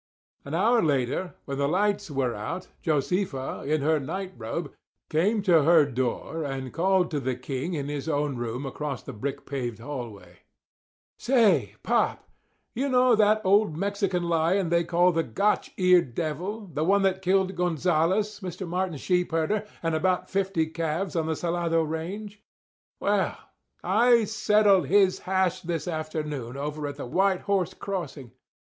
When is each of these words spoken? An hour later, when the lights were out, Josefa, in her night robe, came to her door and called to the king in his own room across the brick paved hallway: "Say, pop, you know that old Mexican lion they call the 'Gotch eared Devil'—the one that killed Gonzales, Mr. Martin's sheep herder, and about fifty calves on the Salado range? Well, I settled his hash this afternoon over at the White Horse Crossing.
An 0.45 0.55
hour 0.55 0.81
later, 0.81 1.35
when 1.45 1.59
the 1.59 1.67
lights 1.67 2.09
were 2.09 2.33
out, 2.33 2.69
Josefa, 2.81 3.63
in 3.67 3.83
her 3.83 3.99
night 3.99 4.33
robe, 4.35 4.71
came 5.11 5.43
to 5.43 5.61
her 5.61 5.85
door 5.85 6.43
and 6.43 6.73
called 6.73 7.11
to 7.11 7.19
the 7.19 7.35
king 7.35 7.75
in 7.75 7.87
his 7.87 8.09
own 8.09 8.35
room 8.35 8.65
across 8.65 9.03
the 9.03 9.13
brick 9.13 9.45
paved 9.45 9.77
hallway: 9.77 10.39
"Say, 11.19 11.75
pop, 11.83 12.27
you 12.73 12.89
know 12.89 13.15
that 13.15 13.45
old 13.45 13.77
Mexican 13.77 14.23
lion 14.23 14.69
they 14.69 14.83
call 14.83 15.11
the 15.11 15.21
'Gotch 15.21 15.69
eared 15.77 16.15
Devil'—the 16.15 16.83
one 16.83 17.03
that 17.03 17.21
killed 17.21 17.55
Gonzales, 17.55 18.39
Mr. 18.39 18.67
Martin's 18.67 19.01
sheep 19.01 19.29
herder, 19.31 19.67
and 19.83 19.93
about 19.93 20.31
fifty 20.31 20.65
calves 20.65 21.15
on 21.15 21.27
the 21.27 21.35
Salado 21.35 21.83
range? 21.83 22.41
Well, 22.99 23.37
I 23.83 24.23
settled 24.23 24.87
his 24.87 25.19
hash 25.19 25.61
this 25.61 25.87
afternoon 25.87 26.57
over 26.57 26.87
at 26.87 26.95
the 26.95 27.05
White 27.05 27.41
Horse 27.41 27.75
Crossing. 27.75 28.31